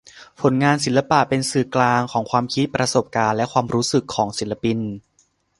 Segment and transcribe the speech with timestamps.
[0.41, 4.79] ผลงานศิลปะเป็นสื่อกลางของ ความคิด ประสบการณ์ และ ความรู้สึกของศิลปิน